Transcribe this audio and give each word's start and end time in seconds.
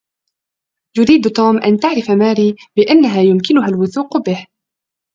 يريد 0.97 1.31
توم 1.35 1.57
أن 1.57 1.77
تعرف 1.79 2.11
ماري 2.11 2.55
بأنها 2.75 3.21
يمكنها 3.21 3.67
الوثوق 3.67 4.17
به. 4.17 4.47